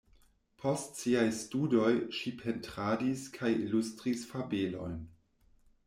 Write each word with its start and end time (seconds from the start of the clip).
Post 0.61 0.95
siaj 1.01 1.25
studoj 1.39 1.91
ŝi 2.21 2.33
pentradis 2.41 3.29
kaj 3.39 3.53
ilustris 3.67 4.29
fabelojn. 4.33 4.99